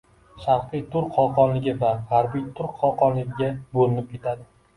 Sharqiy 0.43 0.79
turk 0.95 1.11
xoqonligi 1.17 1.75
va 1.83 1.91
g‘arbiy 2.15 2.49
turk 2.61 2.75
xoqonligiga 2.81 3.53
bo‘linib 3.79 4.11
ketadi. 4.17 4.51